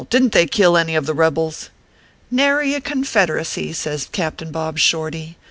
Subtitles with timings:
[0.09, 1.69] "didn t they kill any of the rebels
[2.31, 5.37] ?""Nary a Confederacy/ says Captain Bob Shorty.